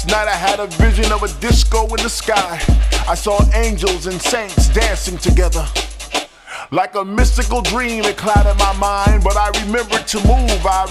Last 0.00 0.12
night 0.12 0.28
I 0.28 0.34
had 0.34 0.60
a 0.60 0.66
vision 0.66 1.12
of 1.12 1.22
a 1.24 1.28
disco 1.40 1.84
in 1.84 2.02
the 2.02 2.08
sky. 2.08 2.58
I 3.06 3.14
saw 3.14 3.38
angels 3.52 4.06
and 4.06 4.18
saints 4.18 4.70
dancing 4.70 5.18
together. 5.18 5.66
Like 6.70 6.94
a 6.94 7.04
mystical 7.04 7.60
dream, 7.60 8.06
it 8.06 8.16
clouded 8.16 8.56
my 8.56 8.72
mind, 8.78 9.22
but 9.22 9.36
I 9.36 9.50
remembered 9.62 10.06
to 10.06 10.16
move. 10.26 10.64
I 10.64 10.86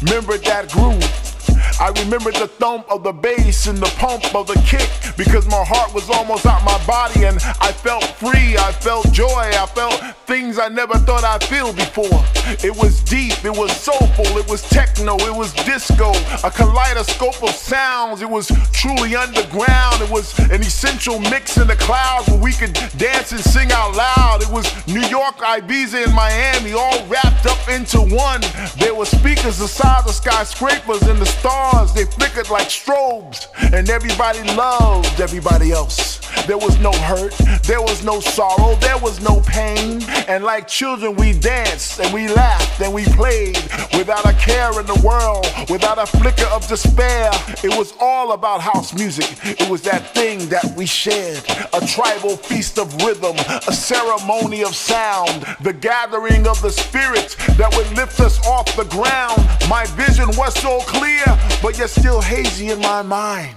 remembered 0.00 0.44
that 0.44 0.70
groove. 0.72 1.33
I 1.80 1.88
remember 2.04 2.30
the 2.30 2.46
thump 2.46 2.88
of 2.88 3.02
the 3.02 3.12
bass 3.12 3.66
and 3.66 3.78
the 3.78 3.92
pump 3.98 4.32
of 4.34 4.46
the 4.46 4.54
kick 4.64 4.88
because 5.16 5.46
my 5.48 5.64
heart 5.66 5.92
was 5.92 6.08
almost 6.08 6.46
out 6.46 6.62
my 6.64 6.78
body 6.86 7.24
and 7.24 7.36
I 7.60 7.72
felt 7.72 8.04
free. 8.04 8.56
I 8.56 8.70
felt 8.70 9.10
joy. 9.10 9.26
I 9.26 9.66
felt 9.74 10.00
things 10.26 10.58
I 10.58 10.68
never 10.68 10.94
thought 10.98 11.24
I'd 11.24 11.42
feel 11.42 11.72
before. 11.72 12.22
It 12.62 12.76
was 12.76 13.02
deep. 13.02 13.44
It 13.44 13.50
was 13.50 13.74
soulful. 13.74 14.26
It 14.38 14.48
was 14.48 14.62
techno. 14.70 15.16
It 15.18 15.34
was 15.34 15.52
disco. 15.52 16.12
A 16.44 16.50
kaleidoscope 16.50 17.42
of 17.42 17.50
sounds. 17.50 18.22
It 18.22 18.30
was 18.30 18.46
truly 18.72 19.16
underground. 19.16 20.00
It 20.00 20.10
was 20.10 20.38
an 20.38 20.62
essential 20.62 21.18
mix 21.18 21.56
in 21.56 21.66
the 21.66 21.76
clouds 21.76 22.28
where 22.28 22.38
we 22.38 22.52
could 22.52 22.74
dance 22.98 23.32
and 23.32 23.40
sing 23.40 23.72
out 23.72 23.96
loud. 23.96 24.42
It 24.42 24.50
was 24.50 24.64
New 24.86 25.04
York, 25.08 25.38
Ibiza, 25.38 26.04
and 26.04 26.14
Miami 26.14 26.72
all 26.72 27.04
wrapped 27.08 27.46
up 27.46 27.68
into 27.68 27.98
one. 28.14 28.42
There 28.78 28.94
were 28.94 29.06
speakers 29.06 29.58
the 29.58 29.68
size 29.68 30.06
of 30.06 30.14
skyscrapers 30.14 31.02
and 31.02 31.18
the 31.18 31.26
stars 31.26 31.63
stars, 31.64 31.92
they 31.94 32.04
flickered 32.04 32.50
like 32.50 32.68
strobes, 32.68 33.46
and 33.72 33.88
everybody 33.88 34.42
loved 34.54 35.20
everybody 35.20 35.72
else. 35.72 36.23
There 36.46 36.58
was 36.58 36.78
no 36.78 36.92
hurt, 36.92 37.32
there 37.64 37.80
was 37.80 38.04
no 38.04 38.20
sorrow, 38.20 38.76
there 38.76 38.98
was 38.98 39.20
no 39.20 39.40
pain. 39.46 40.02
And 40.28 40.44
like 40.44 40.68
children, 40.68 41.16
we 41.16 41.32
danced 41.32 42.00
and 42.00 42.12
we 42.12 42.28
laughed 42.28 42.80
and 42.80 42.92
we 42.92 43.04
played 43.06 43.56
without 43.96 44.26
a 44.26 44.34
care 44.34 44.78
in 44.78 44.86
the 44.86 45.00
world, 45.04 45.46
without 45.70 45.98
a 45.98 46.06
flicker 46.06 46.46
of 46.46 46.66
despair. 46.68 47.30
It 47.62 47.76
was 47.76 47.94
all 48.00 48.32
about 48.32 48.60
house 48.60 48.92
music. 48.94 49.30
It 49.44 49.68
was 49.68 49.82
that 49.82 50.14
thing 50.14 50.48
that 50.48 50.64
we 50.76 50.86
shared 50.86 51.42
a 51.72 51.86
tribal 51.86 52.36
feast 52.36 52.78
of 52.78 52.94
rhythm, 53.02 53.36
a 53.66 53.72
ceremony 53.72 54.62
of 54.62 54.74
sound, 54.74 55.46
the 55.62 55.72
gathering 55.72 56.46
of 56.46 56.60
the 56.62 56.70
spirits 56.70 57.34
that 57.56 57.74
would 57.76 57.90
lift 57.96 58.20
us 58.20 58.44
off 58.46 58.66
the 58.76 58.84
ground. 58.84 59.38
My 59.68 59.86
vision 59.96 60.28
was 60.36 60.54
so 60.60 60.80
clear, 60.80 61.24
but 61.62 61.78
yet 61.78 61.90
still 61.90 62.20
hazy 62.20 62.70
in 62.70 62.80
my 62.80 63.02
mind. 63.02 63.56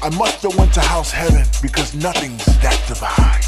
I 0.00 0.10
must 0.10 0.42
have 0.42 0.56
went 0.56 0.72
to 0.74 0.80
house 0.80 1.10
heaven 1.10 1.44
because 1.60 1.92
nothing's 1.92 2.44
that 2.62 2.80
divine. 2.86 3.47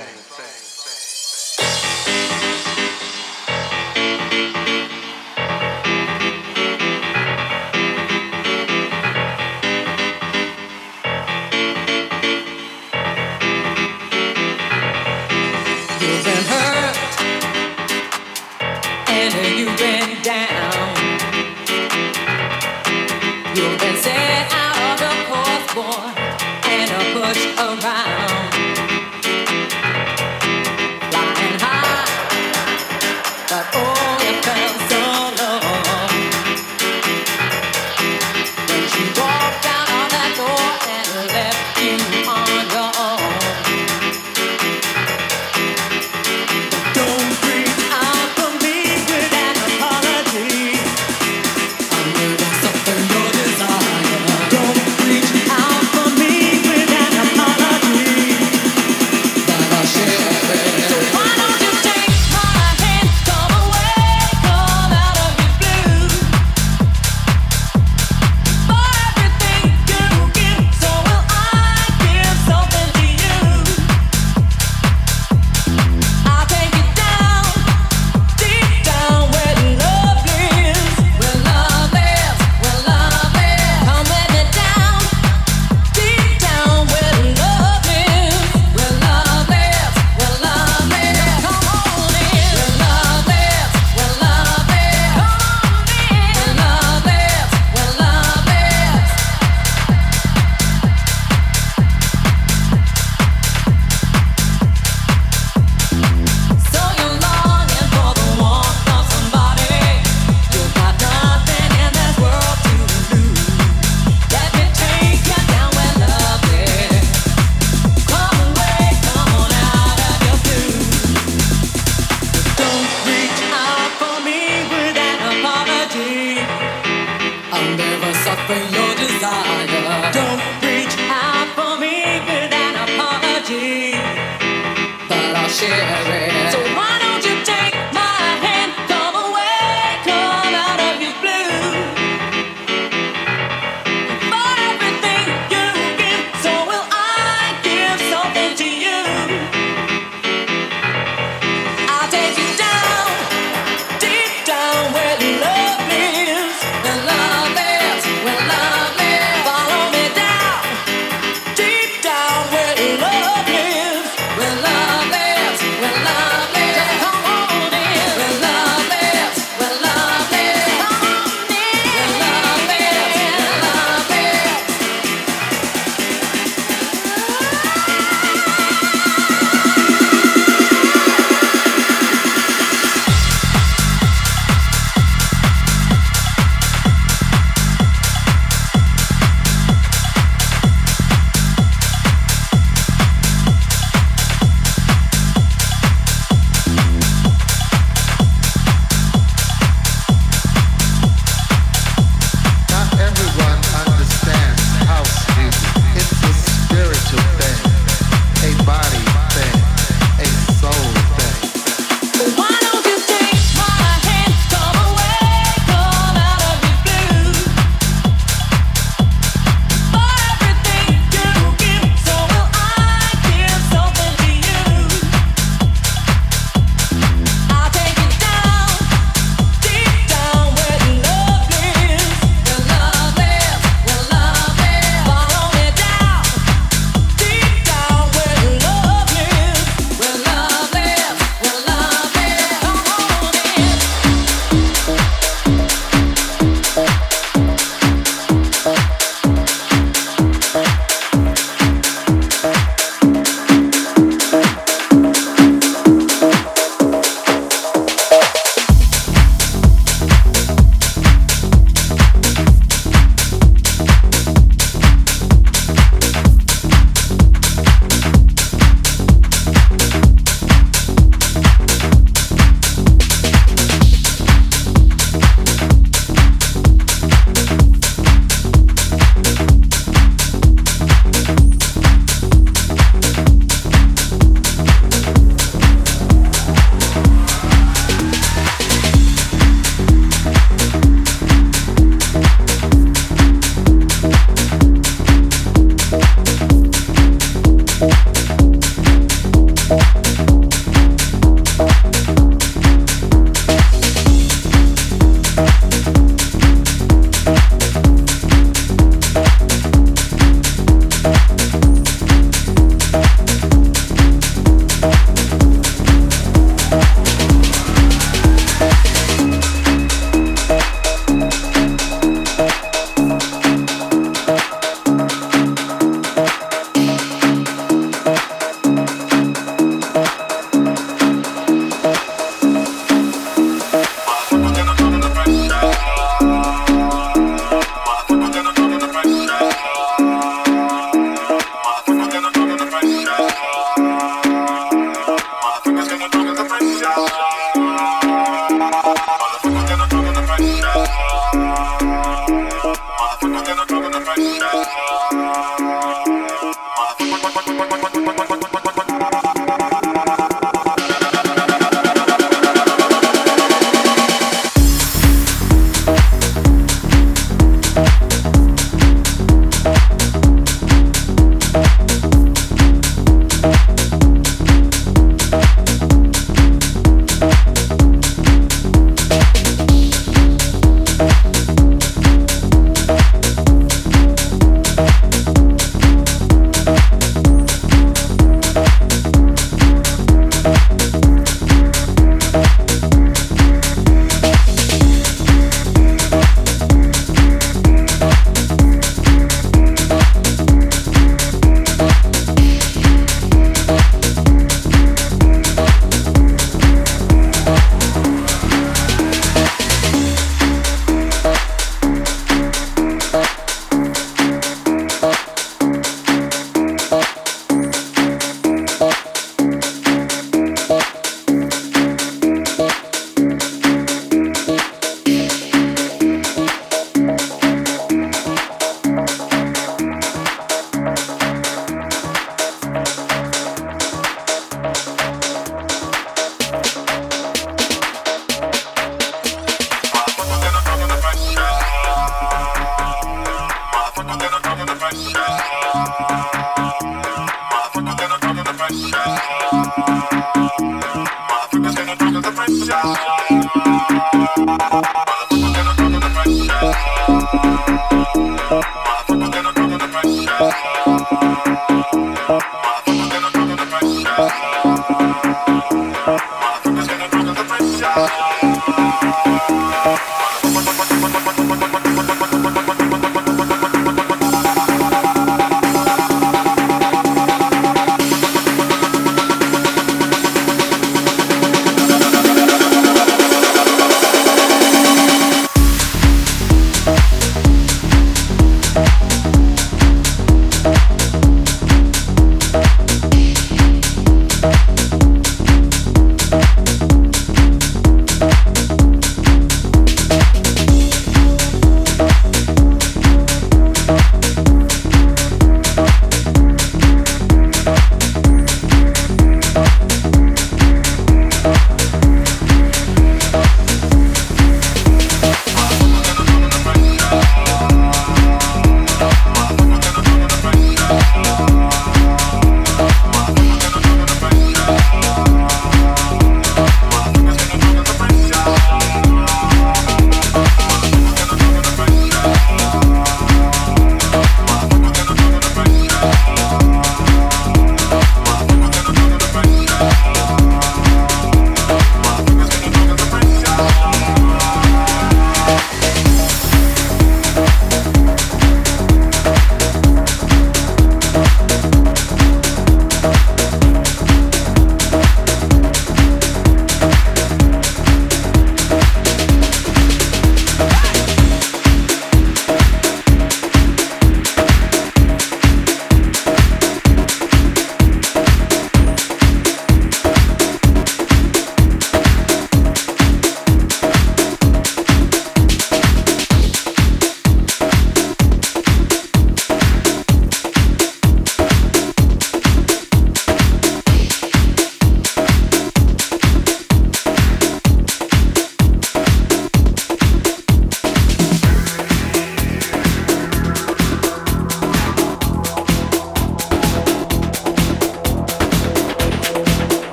shit. 135.61 136.10